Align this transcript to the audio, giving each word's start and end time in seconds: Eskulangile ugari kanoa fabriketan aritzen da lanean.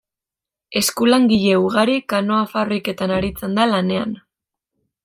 Eskulangile 0.79 1.53
ugari 1.65 1.99
kanoa 2.15 2.49
fabriketan 2.55 3.17
aritzen 3.21 3.57
da 3.61 3.71
lanean. 3.75 4.19